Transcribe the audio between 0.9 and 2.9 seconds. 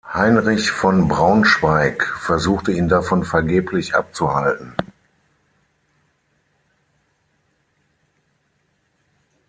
Braunschweig versuchte ihn